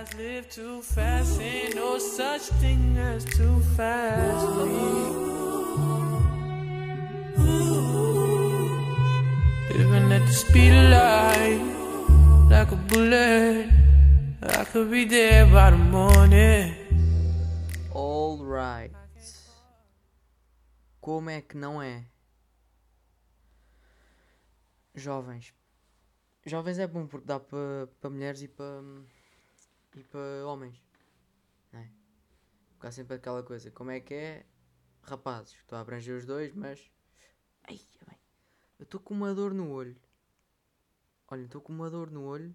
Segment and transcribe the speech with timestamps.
[0.00, 4.46] Guys live too fast, ain't no such thing as too fast.
[9.76, 11.60] Living at the speed of light,
[12.48, 13.68] like a bullet.
[14.42, 16.74] I could be there by the morning.
[21.02, 22.06] Como é que não é?
[24.94, 25.52] Jovens.
[26.46, 28.80] Jovens é bom porque dá para pa mulheres e para
[29.96, 30.82] e para homens.
[31.72, 31.90] Não é?
[32.72, 33.70] Porque há sempre aquela coisa.
[33.70, 34.46] Como é que é?
[35.02, 35.54] Rapazes.
[35.54, 36.90] Estou a abranger os dois, mas.
[37.64, 38.18] Ai, bem.
[38.78, 39.96] Eu estou com uma dor no olho.
[41.28, 42.54] Olha, estou com uma dor no olho.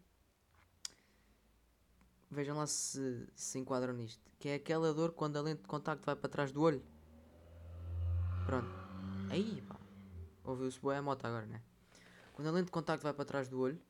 [2.29, 4.31] Vejam lá se se enquadram nisto.
[4.39, 6.83] Que é aquela dor quando a lente de contacto vai para trás do olho.
[8.45, 8.69] Pronto.
[9.29, 9.79] Aí, pá.
[10.43, 11.61] Ouviu-se boa a moto agora, né?
[12.33, 13.81] Quando a lente de contacto vai para trás do olho.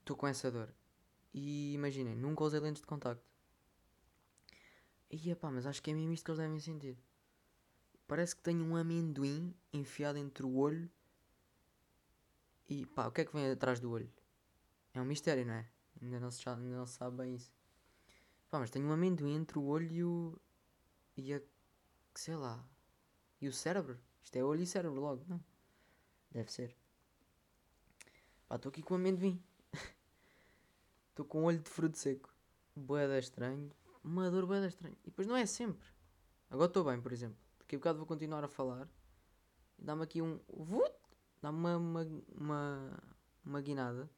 [0.00, 0.72] Estou com essa dor.
[1.34, 3.26] E imaginem, nunca usei lentes de contacto.
[5.10, 6.96] Ia pá, mas acho que é mesmo isto que eles devem sentir.
[8.06, 10.88] Parece que tenho um amendoim enfiado entre o olho.
[12.68, 14.10] E pá, o que é que vem atrás do olho?
[14.92, 15.68] É um mistério, não é?
[16.00, 17.52] Ainda não se, ainda não se sabe bem isso.
[18.48, 20.40] Pá, mas tenho um amendoim entre o olho e o.
[21.16, 21.42] E a.
[22.14, 22.64] sei lá.
[23.40, 23.98] E o cérebro?
[24.22, 25.42] Isto é olho e cérebro logo, não?
[26.30, 26.76] Deve ser.
[28.48, 29.42] Pá, estou aqui com amendoim.
[31.14, 32.28] Estou com um olho de fruto seco.
[32.74, 33.70] Boeda estranho.
[34.02, 34.96] Uma dor boeda estranho.
[35.04, 35.86] E depois não é sempre.
[36.50, 37.38] Agora estou bem, por exemplo.
[37.56, 38.88] Daqui a bocado vou continuar a falar.
[39.78, 40.40] Dá-me aqui um.
[41.40, 42.02] Dá-me uma, uma,
[42.36, 43.02] uma,
[43.44, 44.10] uma guinada.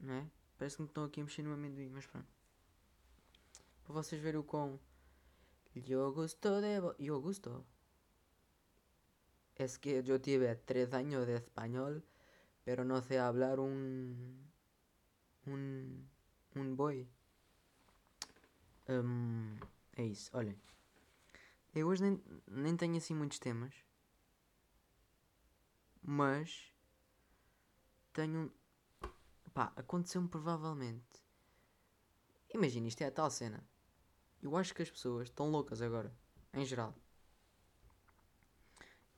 [0.00, 0.28] Não é?
[0.58, 2.26] Parece que me estão aqui a mexer no amendoim, mas pronto.
[3.84, 4.80] Para vocês verem o quão.
[5.76, 6.80] Yo gusto de.
[6.98, 7.64] Yo gusto.
[9.54, 12.04] Es que yo tuve tres años de español,
[12.64, 14.51] pero no sé hablar un.
[15.46, 16.06] Un.
[16.56, 17.08] un boy.
[18.88, 19.56] Hum,
[19.96, 20.58] é isso, olhem.
[21.74, 23.74] Eu hoje nem, nem tenho assim muitos temas,
[26.02, 26.72] mas
[28.12, 28.50] tenho um.
[29.54, 31.22] Pá, aconteceu-me provavelmente.
[32.54, 33.66] Imagina, isto é a tal cena.
[34.42, 36.14] Eu acho que as pessoas estão loucas agora,
[36.52, 36.94] em geral.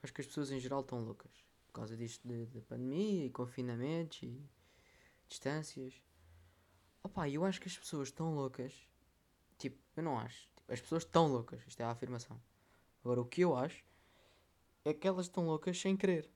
[0.02, 1.32] Acho que as pessoas em geral estão loucas.
[1.66, 4.48] Por causa disto de pandemia e confinamentos e
[5.28, 6.00] distâncias.
[7.04, 8.72] Opa, eu acho que as pessoas estão loucas.
[9.58, 10.48] Tipo, eu não acho.
[10.56, 11.60] Tipo, as pessoas estão loucas.
[11.66, 12.40] Isto é a afirmação.
[13.04, 13.84] Agora, o que eu acho
[14.84, 16.30] é que elas estão loucas sem querer.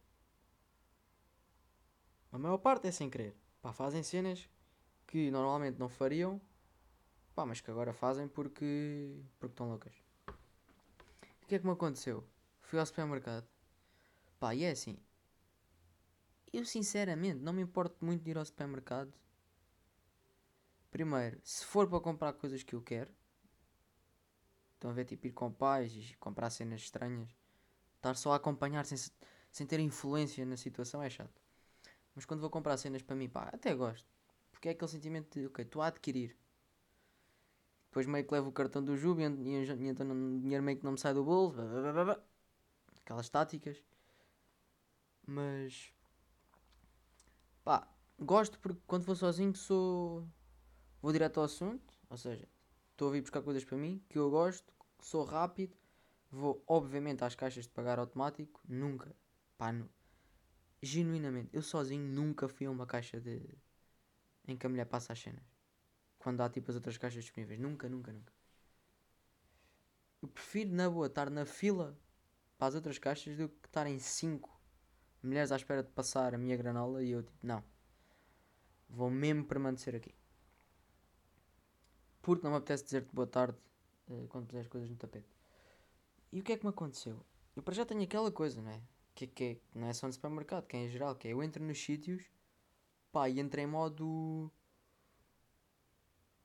[2.31, 3.35] A maior parte é sem querer.
[3.63, 4.49] Pá, fazem cenas
[5.07, 6.39] que normalmente não fariam.
[7.35, 9.23] Pá, mas que agora fazem porque.
[9.41, 9.95] porque estão loucas.
[11.43, 12.23] O que é que me aconteceu?
[12.61, 13.49] Fui ao supermercado.
[14.39, 14.99] Pá, e é assim.
[16.53, 19.15] Eu sinceramente não me importo muito de ir ao supermercado.
[20.91, 23.11] Primeiro, se for para comprar coisas que eu quero.
[24.75, 27.29] Estão a ver, tipo, ir com pais e comprar cenas estranhas.
[27.97, 29.13] Estar só a acompanhar sem, se-
[29.53, 31.41] sem ter influência na situação é chato.
[32.15, 34.09] Mas quando vou comprar cenas para mim, pá, até gosto.
[34.53, 36.37] Porque é aquele sentimento de, ok, estou a adquirir.
[37.89, 40.79] Depois meio que levo o cartão do Jubi e, e, e então o dinheiro meio
[40.79, 41.57] que não me sai do bolso.
[41.57, 42.19] blá, blá, blá.
[43.03, 43.83] Aquelas táticas.
[45.27, 45.93] Mas.
[47.65, 47.87] Pá,
[48.19, 50.27] gosto porque quando vou sozinho sou.
[51.03, 51.93] Vou direto ao assunto.
[52.11, 52.49] Ou seja,
[52.93, 55.77] estou a vir buscar coisas para mim que eu gosto, sou rápido.
[56.31, 58.61] Vou, obviamente, às caixas de pagar automático.
[58.69, 59.15] Nunca.
[59.57, 59.89] Pá, nu-
[60.83, 63.41] genuinamente, eu sozinho nunca fui a uma caixa de.
[64.49, 65.45] em que a mulher passa as cenas.
[66.19, 67.61] Quando há tipo as outras caixas disponíveis.
[67.61, 68.33] Nunca, nunca, nunca.
[70.23, 71.99] Eu prefiro, na boa, estar na fila
[72.59, 74.61] para as outras caixas do que estar em 5
[75.23, 77.65] mulheres à espera de passar a minha granola e eu tipo, não.
[78.91, 80.15] Vou mesmo permanecer aqui.
[82.29, 83.57] Porque não me apetece dizer-te boa tarde
[84.11, 85.35] eh, quando puseres coisas no tapete.
[86.31, 87.25] E o que é que me aconteceu?
[87.57, 88.83] Eu para já tenho aquela coisa, não é?
[89.15, 91.43] Que, que, é- não é só no supermercado, que é em geral, que é eu
[91.43, 92.23] entro nos sítios,
[93.11, 94.53] pá, e entro em modo.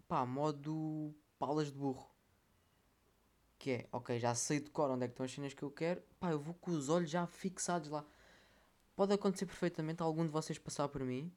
[0.08, 1.14] pá, modo.
[1.38, 2.10] palas de burro.
[3.60, 5.72] Que é, ok, já sei de cor onde é que estão as cenas que eu
[5.72, 8.06] quero, pá, eu vou com os olhos já fixados lá.
[8.96, 11.30] Pode acontecer perfeitamente algum de vocês passar por mim,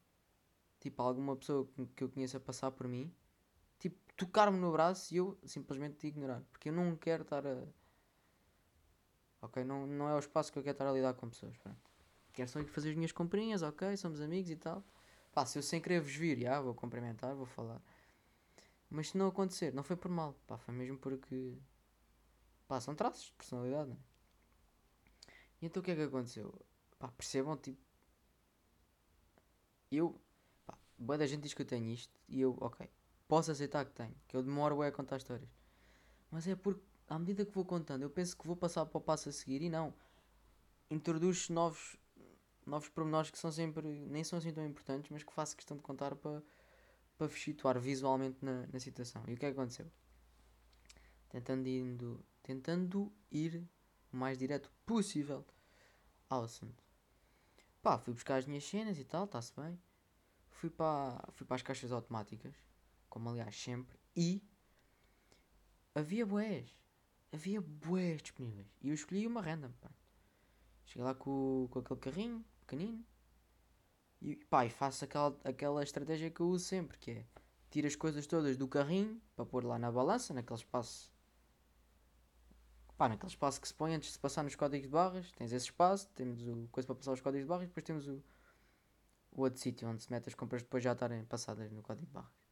[0.80, 3.12] tipo, alguma pessoa que- eu conheça passar por mim,
[4.16, 7.62] tocar-me no braço e eu simplesmente te ignorar, porque eu não quero estar a.
[9.42, 11.56] Ok, não, não é o espaço que eu quero estar a lidar com pessoas.
[11.58, 11.78] Pronto.
[12.32, 14.84] Quero só ir fazer as minhas comprinhas, ok, somos amigos e tal.
[15.32, 17.80] Pá, se eu sem querer vos vir, já, vou cumprimentar, vou falar.
[18.88, 21.56] Mas se não acontecer, não foi por mal, pá, foi mesmo porque.
[22.66, 23.98] Pá, são traços de personalidade, né?
[25.60, 26.54] E então o que é que aconteceu?
[26.98, 27.80] Pá, percebam, tipo.
[29.90, 30.20] Eu.
[30.64, 32.88] Pá, boa da gente diz que eu tenho isto e eu, ok,
[33.28, 35.50] posso aceitar que tenho, que eu demoro bué a contar histórias.
[36.30, 39.00] Mas é porque, à medida que vou contando, eu penso que vou passar para o
[39.00, 39.94] passo a seguir e não.
[40.90, 41.96] Introduz novos,
[42.64, 45.82] novos pormenores que são sempre, nem são assim tão importantes, mas que faço questão de
[45.82, 46.42] contar para,
[47.16, 49.22] para situar visualmente na, na situação.
[49.26, 49.90] E o que é que aconteceu?
[51.28, 53.68] Tentando, indo, tentando ir
[54.12, 55.44] o mais direto possível
[56.28, 56.82] ao assunto.
[57.82, 59.78] Pá, fui buscar as minhas cenas e tal, está-se bem.
[60.50, 62.54] Fui para, fui para as caixas automáticas,
[63.16, 64.46] como aliás sempre, e
[65.94, 66.68] havia boés.
[67.32, 68.68] Havia boés disponíveis.
[68.82, 69.72] E eu escolhi uma random.
[69.80, 69.90] Pá.
[70.84, 73.02] Cheguei lá com, com aquele carrinho pequenino.
[74.20, 77.26] E pá, e faço aquela, aquela estratégia que eu uso sempre, que é
[77.70, 81.10] tiro as coisas todas do carrinho para pôr lá na balança, naquele espaço.
[82.98, 85.64] Pá, naquele espaço que se põe antes de passar nos códigos de barras, tens esse
[85.64, 88.22] espaço, temos o coisa para passar os códigos de barras e depois temos o,
[89.32, 92.12] o outro sítio onde se mete as compras depois já estarem passadas no código de
[92.12, 92.45] barras.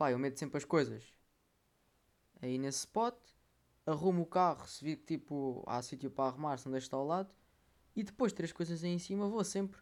[0.00, 1.12] Pá, eu meto sempre as coisas
[2.40, 3.14] aí nesse spot,
[3.84, 7.04] arrumo o carro se vir que tipo há sítio para arrumar, se não deixo ao
[7.04, 7.30] lado,
[7.94, 9.78] e depois de ter as coisas aí em cima vou sempre.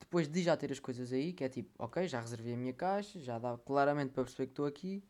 [0.00, 2.72] Depois de já ter as coisas aí, que é tipo, ok, já reservei a minha
[2.72, 5.04] caixa, já dá claramente para perceber que estou aqui.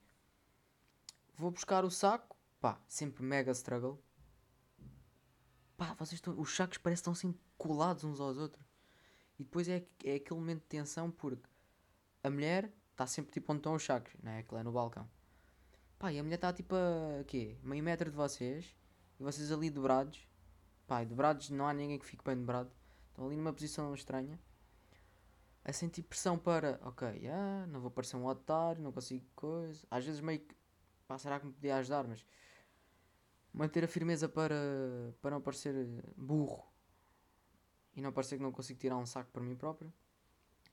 [1.35, 3.99] Vou buscar o saco, pá, sempre mega struggle.
[5.75, 8.67] Pá, vocês estão, os sacos parecem que estão sempre colados uns aos outros.
[9.39, 11.49] E depois é, é aquele momento de tensão porque
[12.23, 14.39] a mulher está sempre tipo onde estão os sacos, né?
[14.39, 15.09] Aquilo é no balcão.
[15.99, 17.57] Pá, e a mulher está tipo a quê?
[17.63, 18.75] Meio metro de vocês
[19.19, 20.27] e vocês ali dobrados.
[20.87, 22.71] Pá, dobrados não há ninguém que fique bem dobrado.
[23.09, 24.39] Estão ali numa posição estranha.
[25.65, 29.87] A sentir pressão para, ok, ah, não vou parecer um otário, não consigo coisa.
[29.91, 30.57] Às vezes meio que,
[31.07, 32.07] pá, será que me podia ajudar?
[32.07, 32.27] Mas
[33.53, 34.57] manter a firmeza para,
[35.21, 35.75] para não parecer
[36.17, 36.67] burro
[37.95, 39.93] e não parecer que não consigo tirar um saco por mim próprio.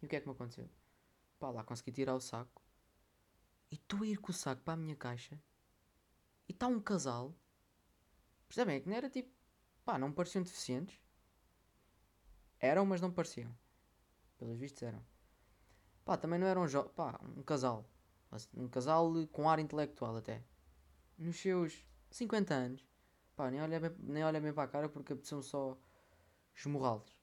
[0.02, 0.68] E o que é que me aconteceu?
[1.40, 2.62] Pá, lá consegui tirar o saco.
[3.72, 5.42] E estou a ir com o saco para a minha caixa.
[6.48, 7.34] E está um casal.
[8.48, 8.76] Percebem?
[8.76, 9.32] É que não era tipo.
[9.86, 11.00] Pá, não pareciam deficientes.
[12.60, 13.56] Eram, mas não pareciam.
[14.38, 15.04] Pelos vistos eram.
[16.04, 17.90] Pá, também não eram jo pá, um casal.
[18.54, 20.44] Um casal com ar intelectual até.
[21.18, 22.86] Nos seus 50 anos.
[23.36, 25.78] Pá, nem olha bem, nem olha bem para a cara porque apeteceu só
[26.56, 27.18] esmurrá-los.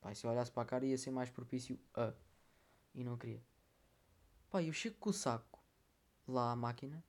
[0.00, 2.14] Pá, se eu olhasse para a cara ia ser mais propício a.
[2.94, 3.42] E não queria.
[4.50, 5.62] Pá, eu chego com o saco
[6.26, 7.02] lá à máquina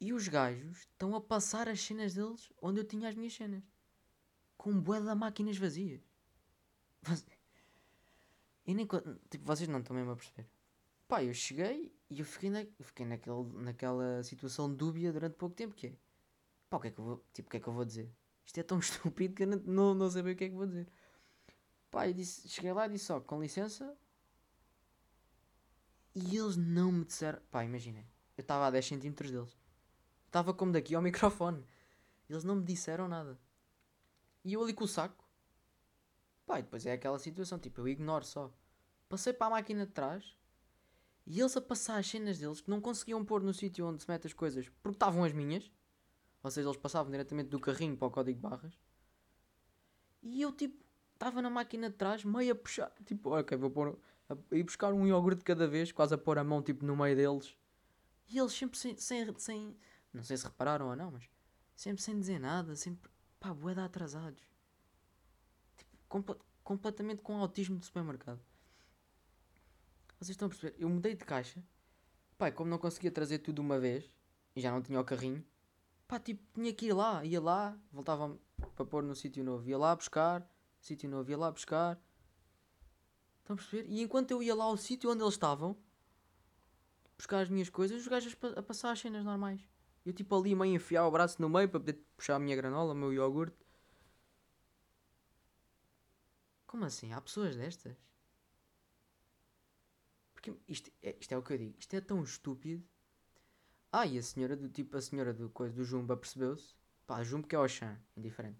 [0.00, 3.62] e os gajos estão a passar as cenas deles onde eu tinha as minhas cenas.
[4.56, 6.02] Com bué de máquinas vazias.
[8.66, 8.86] E nem
[9.30, 10.48] tipo, vocês não estão mesmo a perceber.
[11.06, 15.74] Pá, eu cheguei e eu fiquei, na, fiquei naquele, naquela situação dúbia durante pouco tempo
[15.74, 15.96] que é.
[16.70, 18.10] Pá, o que é que eu vou, tipo, o que é que eu vou dizer?
[18.46, 20.54] Isto é tão estúpido que eu não, não, não sei bem o que é que
[20.54, 20.88] vou dizer.
[21.90, 23.96] Pá, eu disse, cheguei lá e disse só, com licença.
[26.14, 27.40] E eles não me disseram.
[27.50, 28.06] Pá, imaginem.
[28.36, 29.56] Eu estava a 10 centímetros deles.
[30.26, 31.64] Estava como daqui ao microfone.
[32.28, 33.38] Eles não me disseram nada.
[34.44, 35.24] E eu ali com o saco.
[36.46, 38.52] Pá, e depois é aquela situação, tipo, eu ignoro só.
[39.08, 40.36] Passei para a máquina de trás
[41.26, 44.10] e eles a passar as cenas deles que não conseguiam pôr no sítio onde se
[44.10, 45.70] mete as coisas porque estavam as minhas.
[46.42, 48.78] Ou seja, eles passavam diretamente do carrinho para o código barras.
[50.22, 50.84] E eu, tipo,
[51.14, 52.92] estava na máquina de trás, meio a puxar.
[53.06, 53.98] Tipo, ok, vou pôr.
[54.52, 57.14] Ir buscar um iogurte de cada vez, quase a pôr a mão, tipo, no meio
[57.14, 57.56] deles.
[58.28, 58.96] E eles sempre sem.
[58.96, 59.76] sem, sem
[60.12, 61.28] não sei se repararam ou não, mas.
[61.76, 63.10] Sempre sem dizer nada, sempre.
[63.38, 64.42] pá, boeda atrasados
[66.62, 68.40] completamente com autismo de supermercado.
[70.18, 70.74] Vocês estão a perceber?
[70.78, 71.62] Eu mudei de caixa.
[72.38, 74.08] Pai, como não conseguia trazer tudo uma vez
[74.54, 75.44] e já não tinha o carrinho,
[76.06, 78.38] pá, tipo, tinha que ir lá, ia lá, voltava
[78.74, 80.48] para pôr no sítio novo, ia lá buscar,
[80.80, 82.00] sítio novo, ia lá buscar.
[83.44, 83.86] Estão a perceber?
[83.90, 85.76] E enquanto eu ia lá ao sítio onde eles estavam,
[87.18, 89.60] buscar as minhas coisas, os gajos a passar as cenas normais.
[90.04, 92.94] Eu tipo ali meio enfiar o braço no meio para poder puxar a minha granola,
[92.94, 93.56] o meu iogurte.
[96.66, 97.12] Como assim?
[97.12, 97.94] Há pessoas destas?
[100.32, 101.74] Porque isto é, isto é o que eu digo.
[101.78, 102.82] Isto é tão estúpido.
[103.92, 106.74] Ah, e a senhora do tipo, a senhora do coisa do Jumba percebeu-se.
[107.06, 108.58] Pá, Jumbo que é o Chan, indiferente.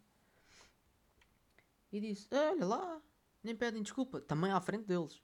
[1.91, 3.03] E disse: Olha lá,
[3.44, 4.20] nem pedem desculpa.
[4.20, 5.22] Também à frente deles.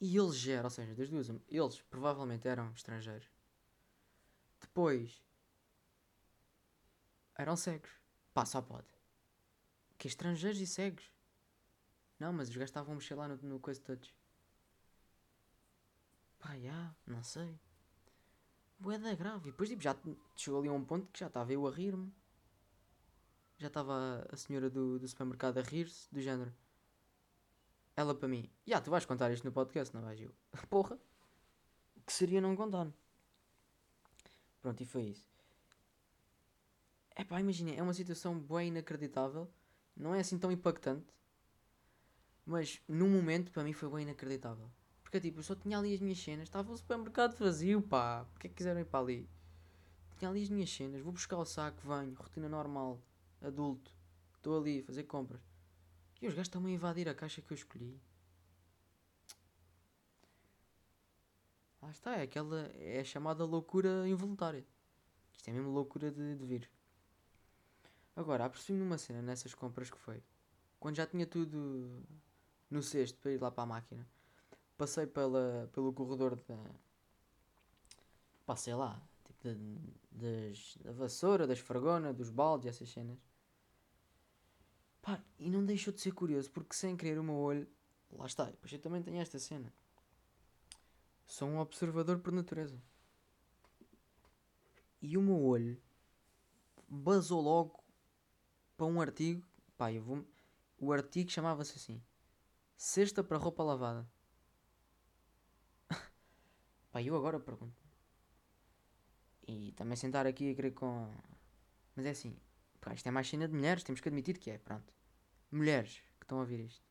[0.00, 3.28] E eles já eram, ou seja, das duas, eles provavelmente eram estrangeiros.
[4.60, 5.22] Depois
[7.36, 7.90] eram cegos.
[8.32, 8.88] Pá, só pode.
[9.98, 11.10] Que estrangeiros e cegos.
[12.18, 14.14] Não, mas os gajos estavam a mexer lá no, no coisa touch.
[16.38, 17.58] Pá, já, não sei.
[18.78, 19.48] Boeda grave.
[19.48, 19.96] E depois tipo, já
[20.36, 22.12] chegou ali a um ponto que já estava eu a rir-me.
[23.56, 26.52] Já estava a senhora do, do supermercado a rir-se, do género.
[27.96, 30.20] Ela para mim, já, tu vais contar isto no podcast, não vais?
[30.20, 30.34] Eu,
[30.68, 30.98] porra,
[32.04, 32.88] que seria não contar?
[34.60, 35.28] Pronto, e foi isso.
[37.14, 39.48] É pá, imagina, é uma situação bem inacreditável,
[39.96, 41.06] não é assim tão impactante,
[42.44, 44.68] mas no momento para mim foi bem inacreditável.
[45.02, 48.48] Porque tipo, eu só tinha ali as minhas cenas, estava o supermercado vazio, pá, porque
[48.48, 49.28] é que quiseram ir para ali?
[50.18, 53.00] Tinha ali as minhas cenas, vou buscar o saco, venho, rotina normal,
[53.40, 53.94] adulto,
[54.36, 55.40] estou ali a fazer compras.
[56.20, 58.00] E os gajos estão a invadir a caixa que eu escolhi.
[61.82, 62.62] Lá está, é aquela.
[62.76, 64.64] É a chamada loucura involuntária.
[65.36, 66.70] Isto é mesmo loucura de, de vir.
[68.16, 70.22] Agora, apercebi-me numa cena nessas compras que foi.
[70.80, 72.02] Quando já tinha tudo
[72.70, 74.08] no cesto para ir lá para a máquina,
[74.78, 76.56] passei pela, pelo corredor da.
[78.46, 79.54] Passei lá, tipo da,
[80.12, 83.18] das, da vassoura, da esfragona, dos baldes, essas cenas.
[85.04, 87.68] Pá, e não deixou de ser curioso, porque sem querer o meu olho.
[88.10, 89.70] Lá está, depois eu também tenho esta cena.
[91.26, 92.82] Sou um observador por natureza.
[95.02, 95.78] E o meu olho
[96.88, 97.84] basou logo
[98.78, 99.46] para um artigo.
[99.76, 100.26] Pá, eu vou.
[100.78, 102.02] O artigo chamava-se assim:
[102.74, 104.08] Cesta para roupa lavada.
[106.90, 107.84] Pá, eu agora pergunto.
[109.46, 111.14] E também sentar aqui a querer com.
[111.94, 112.34] Mas é assim,
[112.84, 114.92] pá, isto é mais cena de mulheres, temos que admitir que é, pronto.
[115.50, 116.84] Mulheres que estão a ouvir isto.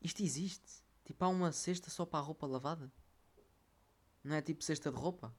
[0.00, 0.82] Isto existe.
[1.04, 2.92] Tipo, há uma cesta só para a roupa lavada.
[4.24, 5.34] Não é tipo cesta de roupa?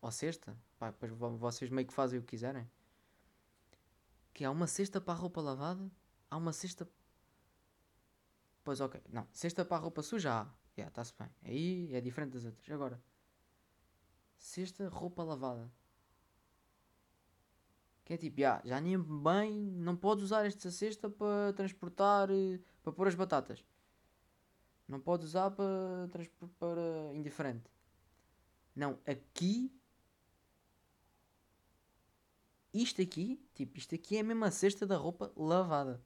[0.00, 0.56] Ou cesta?
[0.78, 2.70] Pá, depois vocês meio que fazem o que quiserem.
[4.32, 5.90] Que há uma cesta para a roupa lavada?
[6.30, 6.88] Há uma cesta.
[8.62, 9.02] Pois ok.
[9.10, 10.54] Não, cesta para a roupa suja há.
[10.76, 11.30] Está-se bem.
[11.42, 12.68] Aí é diferente das outras.
[12.70, 13.02] Agora.
[14.36, 15.70] Cesta, roupa lavada.
[18.04, 22.60] Que é tipo, já, já nem bem, não podes usar esta cesta para transportar, eh,
[22.82, 23.64] para pôr as batatas.
[24.86, 27.64] Não podes usar para transportar para indiferente.
[28.76, 29.72] Não, aqui.
[32.74, 36.04] Isto aqui, tipo, isto aqui é a mesma cesta da roupa lavada.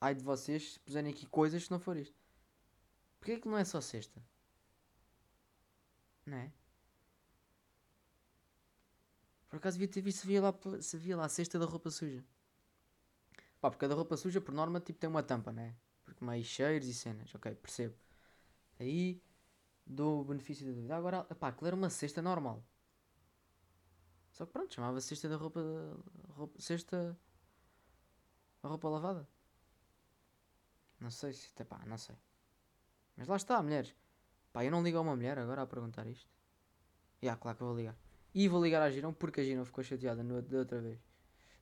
[0.00, 2.20] Ai de vocês se puserem aqui coisas se não for isto.
[3.18, 4.20] Porquê que não é só cesta?
[6.26, 6.52] Não é?
[9.52, 11.90] Por acaso devia ter visto se via lá, se via lá a cesta da roupa
[11.90, 12.24] suja.
[13.60, 15.76] Pá, porque a da roupa suja, por norma, tipo, tem uma tampa, né?
[16.06, 17.34] Porque mais cheiros e cenas.
[17.34, 17.94] Ok, percebo.
[18.80, 19.22] Aí
[19.84, 20.96] dou o benefício da dúvida.
[20.96, 22.64] Agora, pá, aquilo era uma cesta normal.
[24.30, 25.60] Só que pronto, chamava cesta da roupa,
[26.30, 26.58] roupa.
[26.58, 27.14] Cesta.
[28.62, 29.28] A roupa lavada.
[30.98, 31.52] Não sei se.
[31.62, 32.16] Pá, não sei.
[33.18, 33.94] Mas lá está, mulheres.
[34.50, 36.30] Pá, eu não ligo a uma mulher agora a perguntar isto.
[37.20, 38.01] E yeah, claro que eu vou ligar.
[38.34, 40.98] E vou ligar à Girão porque a Girão ficou chateada no, da outra vez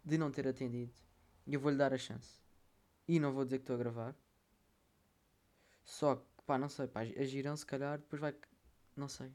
[0.05, 0.93] de não ter atendido.
[1.47, 2.41] E eu vou-lhe dar a chance.
[3.09, 4.15] E não vou dizer que estou a gravar.
[5.85, 8.35] Só que, pá, não sei, pá, a Girão se calhar depois vai.
[8.97, 9.33] Não sei.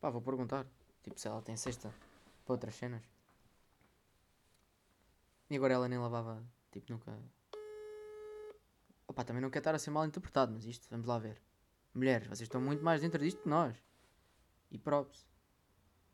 [0.00, 0.66] Pá, vou perguntar.
[1.02, 1.94] Tipo, se ela tem cesta
[2.44, 3.02] para outras cenas.
[5.48, 7.16] E agora ela nem lavava, tipo, nunca.
[9.08, 11.40] Opa, também não quer estar a ser mal interpretado, mas isto, vamos lá ver.
[11.92, 13.76] Mulheres, vocês estão muito mais dentro disto que nós.
[14.70, 15.26] E props.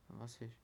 [0.09, 0.57] A vocês.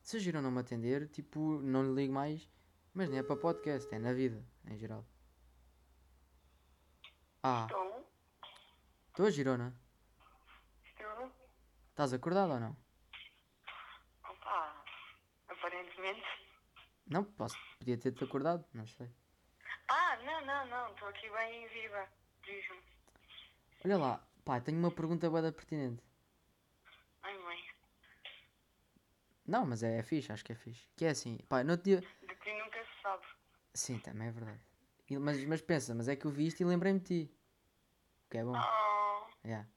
[0.00, 2.48] Se a Girão não me atender, tipo, não lhe ligo mais.
[2.92, 5.04] Mas nem é para podcast, é na vida, em geral.
[7.42, 7.66] Ah.
[7.68, 8.06] Estou.
[9.08, 9.74] Estou a Girona.
[10.84, 11.32] Estou.
[11.90, 12.76] Estás acordado ou não?
[14.28, 14.84] Opa,
[15.48, 16.22] aparentemente.
[17.06, 19.10] Não, posso, podia ter-te acordado, não sei.
[19.88, 22.08] Ah, não, não, não, estou aqui bem viva.
[22.44, 22.82] Diz-me.
[23.84, 26.02] Olha lá, pá, tenho uma pergunta boa pertinente.
[27.22, 27.58] Ai, mãe.
[29.46, 30.88] Não, mas é, é fixe, acho que é fixe.
[30.96, 32.00] Que é assim, pá, no outro dia.
[32.00, 33.24] De ti nunca se sabe.
[33.74, 34.60] Sim, também é verdade.
[35.10, 37.34] E- mas, mas pensa, mas é que eu vi isto e lembrei-me de ti.
[38.30, 38.56] Que é bom.
[38.56, 39.68] Oh, Yeah.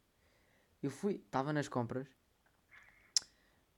[0.82, 2.08] Eu fui, estava nas compras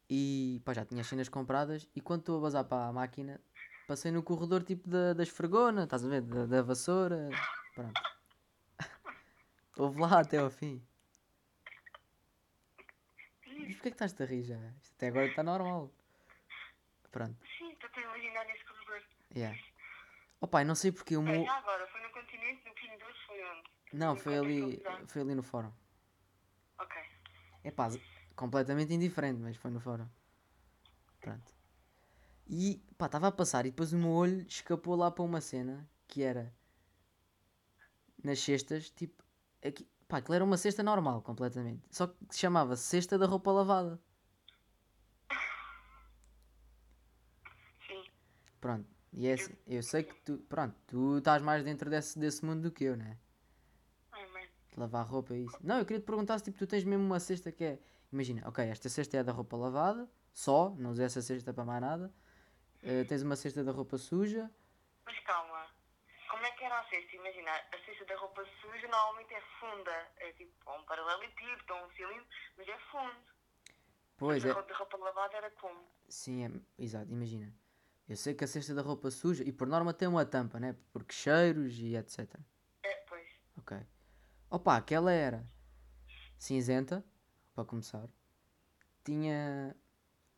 [0.10, 3.40] e pá, já tinha as cenas compradas e quando estou a bazar para a máquina,
[3.88, 6.22] passei no corredor tipo da, da esfregona, estás a ver?
[6.22, 7.30] Da, da vassoura.
[7.74, 8.02] Pronto.
[9.80, 10.86] Houve lá até ao fim.
[13.48, 14.58] Mas porquê que estás-te a rir já?
[14.82, 15.90] Isto até agora está normal.
[17.12, 17.38] Pronto.
[17.58, 19.02] sim, estou a imaginar nesse corredor.
[19.36, 19.58] Yeah.
[20.42, 21.46] Opa, eu não sei porque o É, meu.
[21.46, 23.64] já agora, foi no continente, no Pinho Doce, foi onde?
[23.94, 25.72] Não, foi ali, foi ali no fórum.
[26.78, 27.02] Ok.
[27.64, 27.88] É pá,
[28.36, 30.08] completamente indiferente, mas foi no fórum.
[31.22, 31.54] Pronto.
[32.48, 35.90] E pá, estava a passar e depois o meu olho escapou lá para uma cena
[36.08, 36.54] que era
[38.24, 39.24] nas cestas, tipo,
[39.64, 41.88] aqui, pá, aquilo era uma cesta normal, completamente.
[41.92, 44.00] Só que se chamava cesta da roupa lavada.
[47.88, 48.04] Sim.
[48.60, 48.88] Pronto.
[49.12, 52.62] E é assim, eu sei que tu, pronto, tu estás mais dentro desse, desse mundo
[52.62, 53.18] do que eu, né?
[54.72, 55.58] De lavar roupa e isso.
[55.64, 57.80] Não, eu queria te perguntar se tipo, tu tens mesmo uma cesta que é.
[58.12, 61.82] Imagina, ok, esta cesta é da roupa lavada, só, não usei essa cesta para mais
[61.82, 62.14] nada.
[62.82, 64.50] Eh, tens uma cesta da roupa suja.
[65.06, 65.49] Mas calma.
[66.60, 67.16] Que era a cesta?
[67.16, 70.12] Imagina, a cesta da roupa suja normalmente é funda.
[70.18, 73.16] É tipo um paralelepípedo, um cilindro, mas é fundo.
[74.18, 74.52] Pois a é.
[74.52, 75.88] roupa da roupa lavada era como?
[76.10, 77.56] Sim, é, exato, imagina.
[78.10, 80.76] Eu sei que a cesta da roupa suja, e por norma tem uma tampa, né?
[80.92, 82.28] Porque cheiros e etc.
[82.84, 83.30] É, pois.
[83.58, 83.78] Ok.
[84.50, 85.48] Opa, aquela era
[86.38, 87.06] cinzenta,
[87.56, 88.10] para começar.
[89.06, 89.74] Tinha.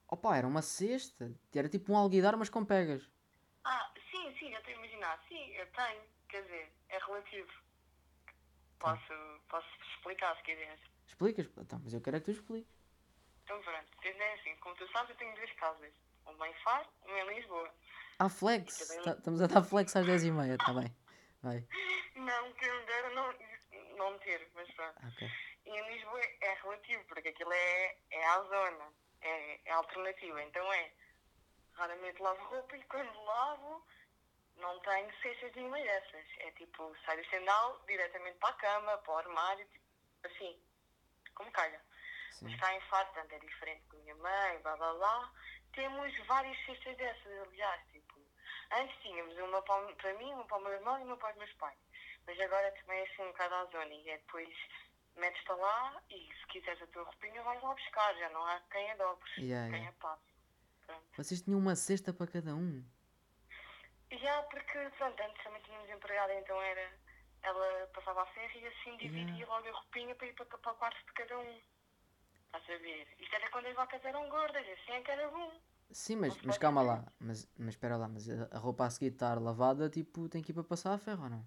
[0.08, 1.34] Opa, era uma cesta.
[1.56, 3.10] Era tipo um alguidar, mas com pegas.
[3.64, 3.91] Ah,
[4.52, 5.24] sim, sim, já estou a imaginar.
[5.28, 6.02] Sim, eu tenho.
[6.30, 7.52] Quer dizer, é relativo.
[8.80, 9.14] Posso,
[9.50, 10.80] posso explicar se quiseres.
[11.08, 11.48] Explicas?
[11.58, 12.72] Então, mas eu quero é que tu expliques.
[13.44, 15.94] Então pronto, é assim, como tu sabes eu tenho duas casas.
[16.26, 17.74] Uma em Faro uma em Lisboa.
[18.20, 18.88] Ah, flex!
[18.88, 20.96] Também- Tá- estamos a dar flex às 10h30, tá bem.
[21.42, 21.68] Vai.
[22.16, 23.34] Não, quem me dera não,
[23.98, 24.96] não ter, mas pronto.
[25.04, 25.28] Ah, Ok.
[25.66, 30.42] E em Lisboa é relativo, porque aquilo é, é à zona, é, é alternativa.
[30.44, 30.92] Então é,
[31.74, 33.51] raramente lavo roupa e quando lavo
[34.72, 36.26] não tenho cestas nenhuma dessas.
[36.40, 39.86] É tipo, sai do sandal diretamente para a cama, para o armário, tipo,
[40.24, 40.60] assim,
[41.36, 41.82] como calha.
[42.32, 42.46] Sim.
[42.46, 45.34] Mas cá em portanto, é diferente com a minha mãe, blá blá blá.
[45.74, 48.20] Temos várias cestas dessas, aliás, tipo,
[48.72, 51.38] antes tínhamos uma para, para mim, uma para o meu irmão e uma para os
[51.38, 51.78] meus pais.
[52.26, 54.50] Mas agora também é assim um bocado à zona e é depois
[55.16, 58.92] metes-te lá e se quiseres a tua roupinha vais lá buscar, já não há quem
[58.92, 59.90] a dobres, Yeah, quem yeah.
[59.90, 60.32] a passe.
[61.16, 62.84] Vocês tinham uma cesta para cada um.
[64.20, 66.92] Já porque, pronto, antes também tínhamos empregada, então era,
[67.44, 70.76] ela passava a ferro e assim dividia logo a roupinha para ir para, para o
[70.76, 71.62] quarto de cada um.
[72.48, 73.08] Estás a ver?
[73.20, 75.52] Isto era quando as vacas eram gordas, assim é que era bom.
[75.92, 77.06] Sim, mas, mas calma lá.
[77.20, 80.54] Mas, mas espera lá, mas a, roupa a seguir estar lavada, tipo, tem que ir
[80.54, 81.46] para passar a ferro ou não?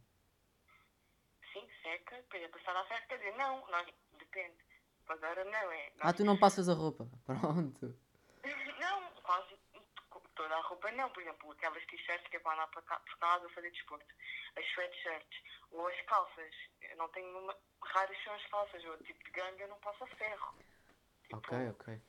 [1.53, 3.87] Sim, seca, depois é passar a ferro, quer dizer, não, nós,
[4.19, 4.57] depende.
[5.09, 5.93] Agora não é.
[6.01, 7.07] Ah, nós- tu não passas a roupa.
[7.27, 7.95] Pronto.
[8.81, 9.57] Não, quase
[10.35, 11.11] toda a roupa não.
[11.11, 14.07] Por exemplo, aquelas t-shirts que é para andar por casa fazer desporto.
[14.57, 16.55] As sweatshirts ou as calças.
[16.83, 17.57] Eu não tenho uma.
[17.83, 18.85] Raras são as calças.
[18.85, 20.55] O tipo de ganga eu não passo a ferro.
[21.25, 22.01] Tipo, Ok, ok.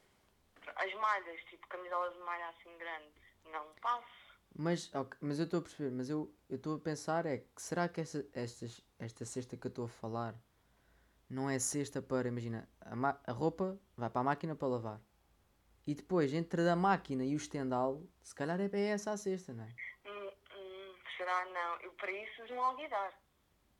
[0.75, 3.13] As malhas, tipo camisolas de malha assim grande,
[3.51, 4.25] não passo.
[4.57, 7.89] Mas, ok, mas eu estou a perceber, mas eu estou a pensar é que será
[7.89, 10.33] que essa, estas, esta cesta que eu estou a falar
[11.29, 15.01] não é cesta para, imagina, a, a roupa vai para a máquina para lavar.
[15.87, 19.53] E depois, entre a máquina e o estendal, se calhar é para essa a cesta,
[19.53, 19.75] não é?
[20.05, 21.79] Hum, hum, será não?
[21.81, 23.13] Eu para isso uso um alguidar.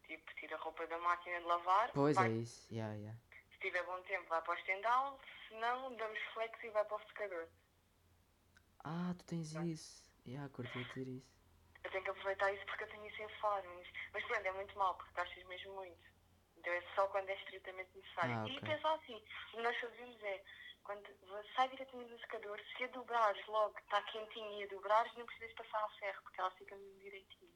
[0.05, 1.91] Tipo, tiro a roupa da máquina de lavar.
[1.93, 3.19] Pois vai é isso, yeah, yeah.
[3.51, 5.19] Se tiver bom tempo, vai para o estendal.
[5.47, 7.47] Se não, damos flex e vai para o secador.
[8.83, 10.05] Ah, tu tens isso.
[10.27, 11.33] Yeah, curti ter isso.
[11.83, 13.67] Eu tenho que aproveitar isso porque eu tenho isso em faro.
[14.13, 16.05] Mas, pronto, é muito mal porque gastas mesmo muito.
[16.57, 18.35] Então é só quando é estritamente necessário.
[18.35, 18.69] Ah, E ok.
[18.69, 20.43] pensa assim, o que nós fazemos é,
[20.85, 21.03] quando
[21.55, 25.53] sai diretamente do secador, se a dobrares logo, está quentinho e a dobrares, não precisas
[25.53, 27.51] passar a ferro porque ela fica mesmo direitinho.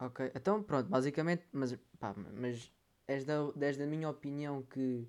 [0.00, 2.70] Ok, então pronto, basicamente, mas, pá, mas
[3.08, 5.08] és da, és da minha opinião que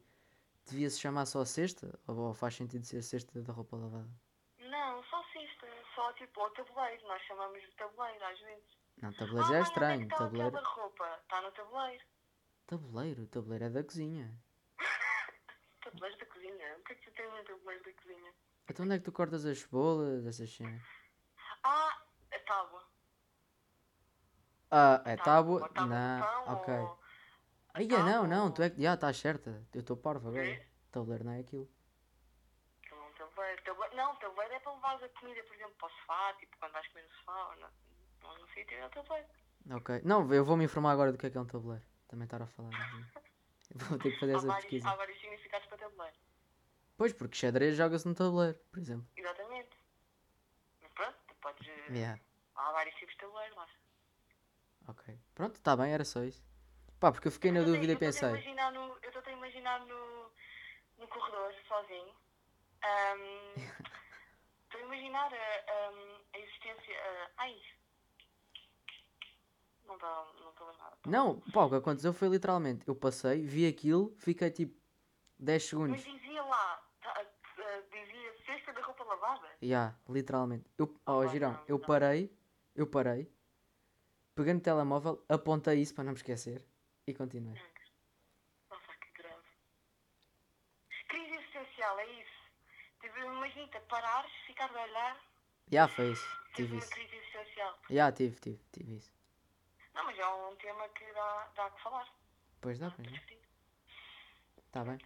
[0.65, 1.99] devia-se chamar só cesta?
[2.07, 4.09] Ou faz sentido ser cesta da roupa lavada?
[4.59, 8.77] Não, só cesta, só tipo o tabuleiro, nós chamamos de tabuleiro às vezes.
[9.01, 9.95] Não, tabuleiro ah, já é mãe, estranho.
[9.95, 10.67] Onde é que está Tabuleiro.
[10.75, 11.19] roupa?
[11.21, 12.05] Está no tabuleiro.
[12.67, 14.44] Tabuleiro, tabuleiro é da cozinha.
[15.85, 16.77] Tabuleiro da cozinha.
[16.77, 18.33] O que é que tu tens no tabuleiro da cozinha?
[18.69, 20.81] Então onde é que tu cortas as cebolas, essas cenas?
[21.63, 22.01] Ah,
[22.33, 22.83] a tábua.
[24.71, 25.87] Ah, é Tábua, tábua?
[25.87, 26.73] Não, pão, ok.
[26.73, 26.99] ou-
[27.75, 28.81] Aí é, não, não, tu é que.
[28.81, 29.63] Já, estás certa.
[29.73, 30.65] Eu estou parvo agora.
[30.91, 31.69] Tabuleiro não é aquilo.
[32.83, 33.63] Aquilo é tabuleiro.
[33.63, 36.71] Tabuleiro- Não, tabuleiro é para levar a comida, por exemplo, para o sofá, tipo quando
[36.73, 37.47] vais comer no sofá
[38.23, 39.27] ou ou no sítio, é o tabuleiro.
[39.71, 40.01] Ok.
[40.03, 41.85] Não, eu vou me informar agora do que é que é um tabuleiro.
[42.07, 42.69] Também estar a falar.
[43.89, 44.89] Vou ter que fazer Há essa vários, pesquisa.
[44.89, 46.17] há vários significados para tabuleiro.
[46.97, 49.07] Pois, porque xadrez joga-se no tabuleiro, por exemplo.
[49.17, 49.77] Exatamente.
[50.81, 51.67] Mas pronto, tu podes.
[51.89, 52.19] Yeah.
[52.55, 53.67] Há vários tipos de tabuleiro lá.
[54.87, 55.19] Ok.
[55.33, 56.43] Pronto, está bem, era só isso.
[56.99, 58.29] Pá, porque eu fiquei na Eu tô- dúvida e pensei.
[58.29, 60.31] no- Eu estou a imaginar no,
[60.99, 62.15] no corredor, sozinho.
[64.63, 66.95] Estou a imaginar a, ahm, a existência.
[67.03, 67.61] ah, ai!
[70.05, 70.97] Não estou não estou a lembrar.
[71.07, 72.87] Não, pá, o que aconteceu foi literalmente.
[72.87, 74.75] Eu passei, vi aquilo, fiquei tipo
[75.39, 76.03] 10 Mas segundos.
[76.03, 79.47] dizia lá, tá, ah, dizia cesta da roupa lavada.
[79.63, 80.69] Ya, literalmente.
[80.77, 82.31] Eu, oh, Opa, Girão, eu parei,
[82.75, 83.31] eu parei,
[84.35, 86.63] peguei no telemóvel, apontei isso para não me esquecer
[87.07, 87.53] e continuei.
[88.69, 89.43] Nossa, que grave.
[91.09, 92.35] Crise existencial, é isso.
[93.01, 95.21] Tipo, imagina-te, parares, ficar a olhar,
[95.71, 96.89] Já foi isso, tive uma isso.
[97.89, 99.14] Já, tive, tive, tive isso.
[99.95, 102.07] Não, mas é um tema que dá, dá que falar.
[102.61, 103.11] Pois dá, pois para dá.
[103.11, 103.39] discutir.
[104.71, 104.97] Tá bem.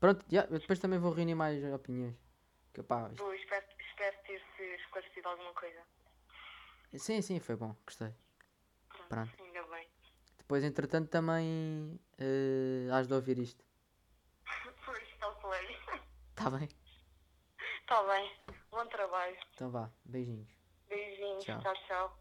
[0.00, 2.16] Pronto, já, eu depois também vou reunir mais opiniões.
[2.74, 5.82] Que, pá, isto- Boa, espero, espero ter-te esclarecido alguma coisa.
[6.96, 8.12] Sim, sim, foi bom, gostei.
[9.08, 9.42] Pronto.
[9.42, 9.88] Ainda bem.
[10.38, 13.64] Depois, entretanto, também eh, has de ouvir isto.
[14.84, 15.76] Pois, calculei.
[16.34, 16.68] Tá bem?
[17.80, 18.36] Está bem.
[18.70, 19.36] Bom trabalho.
[19.54, 20.48] Então vá, beijinhos.
[20.88, 21.44] Beijinhos.
[21.44, 21.60] Tchau.
[21.60, 21.74] tchau.
[21.86, 22.17] tchau.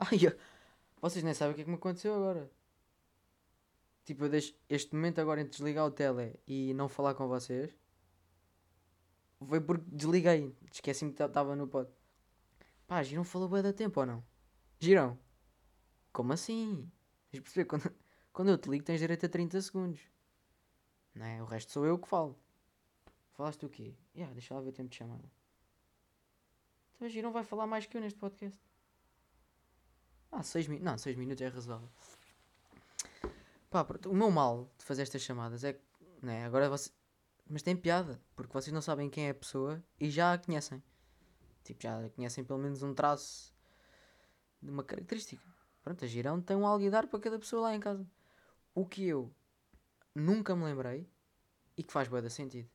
[0.00, 0.18] Ai,
[1.00, 2.50] vocês nem sabem o que é que me aconteceu agora.
[4.04, 7.70] Tipo, eu deixo este momento agora entre desligar o tele e não falar com vocês.
[9.46, 10.56] Foi porque desliguei.
[10.72, 11.90] Esqueci-me que estava no pod.
[12.86, 14.24] Pá, Girão falou bué da tempo ou não?
[14.78, 15.18] Girão?
[16.12, 16.90] Como assim?
[17.30, 17.94] De perceber, quando,
[18.32, 20.00] quando eu te ligo tens direito a 30 segundos.
[21.14, 21.42] Não é?
[21.42, 22.38] O resto sou eu que falo.
[23.32, 23.94] Falaste o quê?
[24.14, 25.30] Yeah, deixa lá ver o tempo de chamada.
[26.96, 28.58] Então Girão vai falar mais que eu neste podcast.
[30.30, 30.90] Ah, 6 minutos.
[30.90, 31.88] Não, 6 minutos é razoável.
[33.70, 35.80] Pá, o meu mal de fazer estas chamadas é que.
[36.22, 36.90] Né, agora você...
[37.48, 40.82] Mas tem piada, porque vocês não sabem quem é a pessoa e já a conhecem.
[41.64, 43.54] Tipo, já conhecem pelo menos um traço
[44.62, 45.42] de uma característica.
[45.82, 48.06] Pronto, a girão tem um alguidar para cada pessoa lá em casa.
[48.74, 49.32] O que eu
[50.14, 51.08] nunca me lembrei
[51.76, 52.68] e que faz de sentido.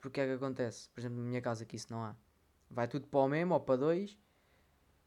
[0.00, 0.90] Porque é que acontece?
[0.90, 2.16] Por exemplo, na minha casa que isso não há.
[2.68, 4.18] Vai tudo para o mesmo ou para dois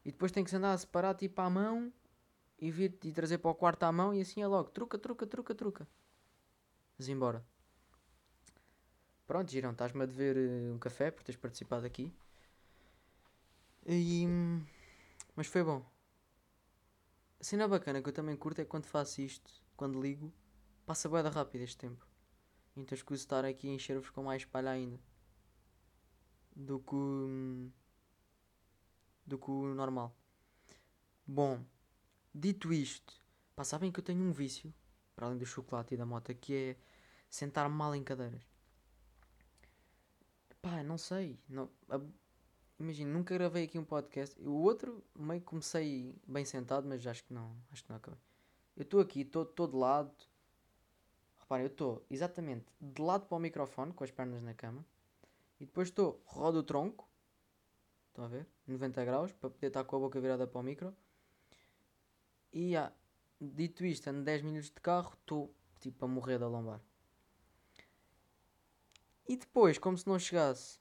[0.06, 1.92] e depois tem que se andar a separar tipo à mão
[2.60, 4.70] e vir e trazer para o quarto à mão e assim é logo.
[4.70, 5.88] Truca, truca, truca, truca.
[6.96, 7.44] Mas embora.
[9.26, 12.14] Pronto, Girão, estás-me a dever eh, um café por teres participado aqui.
[13.84, 14.24] E,
[15.34, 15.84] mas foi bom.
[17.40, 20.32] A cena bacana que eu também curto é quando faço isto, quando ligo,
[20.86, 22.06] passa bué da rápido este tempo.
[22.76, 25.00] Então escuso estar aqui a encher-vos com mais palha ainda.
[26.54, 27.72] Do que, hum,
[29.26, 30.14] do que o normal.
[31.26, 31.64] Bom,
[32.34, 33.12] dito isto,
[33.54, 34.72] pá, sabem que eu tenho um vício,
[35.14, 36.76] para além do chocolate e da moto, que é
[37.28, 38.46] sentar-me mal em cadeiras.
[40.62, 41.38] Pá, não sei.
[41.48, 41.70] Não,
[42.78, 44.40] imagina, nunca gravei aqui um podcast.
[44.42, 48.20] O outro, meio que comecei bem sentado, mas acho que não, acho que não acabei.
[48.76, 50.12] Eu estou aqui, estou de lado.
[51.38, 54.84] Reparem, eu estou exatamente de lado para o microfone, com as pernas na cama.
[55.58, 57.08] E depois estou, rodo o tronco.
[58.16, 58.46] Estão a ver?
[58.66, 60.96] 90 graus, para poder estar com a boca virada para o micro.
[62.50, 62.90] E ah,
[63.38, 66.80] dito isto, ando 10 minutos de carro, estou tipo a morrer da lombar.
[69.28, 70.78] E depois, como se não chegasse,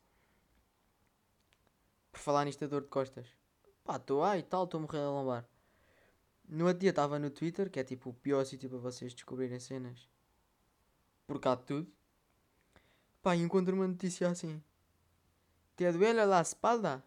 [2.10, 3.28] por falar nisto da dor de costas,
[3.84, 5.46] pá, estou ai tal, estou a morrer da lombar.
[6.48, 9.60] No outro dia estava no Twitter, que é tipo o pior sítio para vocês descobrirem
[9.60, 10.10] cenas
[11.28, 11.92] por cá de tudo.
[13.22, 14.64] Pá, encontro uma notícia assim:
[15.76, 17.04] Te duele la espalda?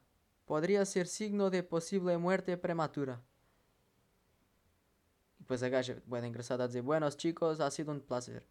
[0.49, 3.23] Podría ser signo de posible muerte prematura.
[5.39, 8.43] E depois a gaja, bué engraçada, a dizer: Buenos chicos, ha sido um placer.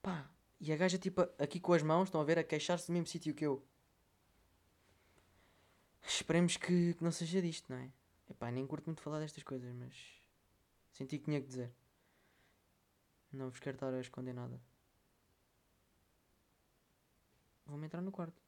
[0.00, 0.30] Pá,
[0.60, 3.08] e a gaja, tipo, aqui com as mãos, estão a ver, a queixar-se do mesmo
[3.08, 3.60] sítio que eu.
[6.06, 7.90] Esperemos que, que não seja disto, não é?
[8.30, 9.96] Epá, nem curto muito falar destas coisas, mas
[10.92, 11.72] senti que tinha que dizer.
[13.32, 14.60] Não vos quero estar a esconder nada.
[17.66, 18.40] Vou-me entrar no quarto.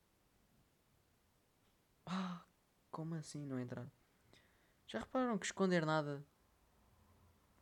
[2.13, 2.45] Ah,
[2.91, 3.87] como assim não entrar?
[4.89, 6.25] Já repararam que esconder nada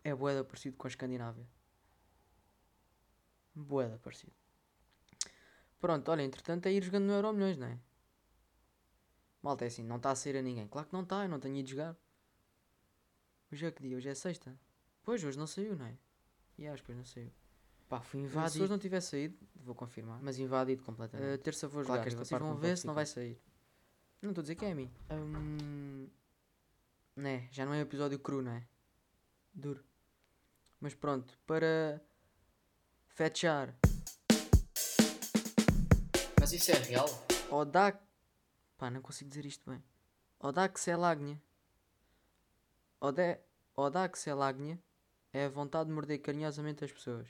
[0.02, 1.46] é boeda parecido com a Escandinávia?
[3.54, 4.32] Boeda parecido.
[5.78, 7.78] Pronto, olha, entretanto é ir jogando no Euro Milhões, não é?
[9.42, 10.66] Malta, é assim, não está a sair a ninguém.
[10.66, 11.94] Claro que não está, eu não tenho ido jogar.
[13.52, 13.96] Hoje é que dia?
[13.96, 14.58] Hoje é sexta.
[15.02, 15.98] Pois, hoje não saiu, não é?
[16.56, 17.32] E acho que hoje não saiu.
[17.88, 18.52] Pá, fui invadido.
[18.52, 20.20] Se hoje não tiver saído, vou confirmar.
[20.22, 21.34] Mas invadido completamente.
[21.34, 21.94] Uh, terça vou jogar.
[21.94, 23.40] Claro que esta vocês parte vão ver se não vai sair.
[24.20, 24.90] Não estou a dizer que é a mim.
[25.12, 26.08] Hum,
[27.14, 28.66] né, já não é episódio cru, não é?
[29.54, 29.84] Duro.
[30.80, 32.00] Mas pronto, para
[33.06, 33.72] fechar.
[36.40, 37.06] Mas isso é real?
[37.48, 38.00] Odak.
[38.76, 39.82] Pá, não consigo dizer isto bem.
[40.40, 41.40] Odaxelagnia.
[43.00, 43.38] Ode...
[43.76, 44.82] Odaxelagnia
[45.32, 47.28] é a vontade de morder carinhosamente as pessoas.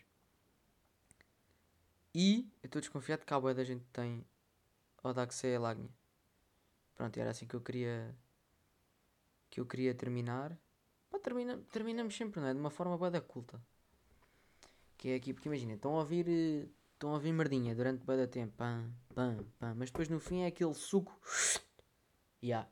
[2.14, 4.24] E eu estou desconfiado que a boa da gente tem
[5.02, 5.97] Odaxelagnia.
[6.98, 8.12] Pronto, era assim que eu queria
[9.48, 10.58] que eu queria terminar.
[11.08, 11.56] Pá, termina...
[11.70, 12.52] terminamos sempre, não é?
[12.52, 13.62] De uma forma boa da culta.
[14.96, 18.26] Que é aqui, porque imagina, estão a ouvir estão a ouvir merdinha durante bem da
[18.26, 21.18] tempo, pam, pam, pam, mas depois no fim é aquele suco.
[22.40, 22.70] E yeah.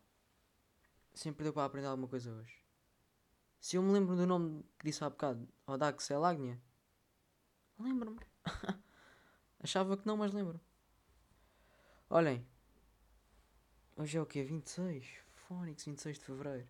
[1.12, 2.62] Sempre deu para aprender alguma coisa hoje.
[3.58, 6.60] Se eu me lembro do nome que disse há bocado, Odaxelagnia,
[7.78, 8.20] Lembro-me.
[9.60, 10.60] Achava que não, mas lembro.
[12.08, 12.46] Olhem.
[13.98, 14.42] Hoje é o quê?
[14.42, 15.06] 26?
[15.48, 16.68] Fónix, 26 de Fevereiro.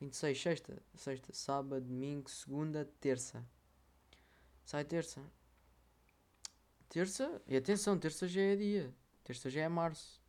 [0.00, 0.82] 26, sexta.
[0.94, 3.42] Sexta, sábado, domingo, segunda, terça.
[4.62, 5.22] Sai terça.
[6.90, 7.40] Terça?
[7.46, 8.94] E atenção, terça já é dia.
[9.24, 10.20] Terça já é março.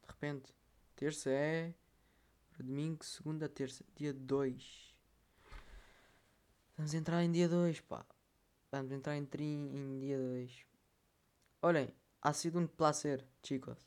[0.00, 0.54] De repente.
[0.94, 1.74] Terça é.
[2.56, 3.84] Domingo, segunda, terça.
[3.94, 4.94] Dia 2.
[6.78, 8.06] Vamos entrar em dia 2, pá.
[8.72, 10.64] Vamos entrar em, tri, em dia 2.
[11.60, 13.86] Olhem, ha sido um placer, chicos.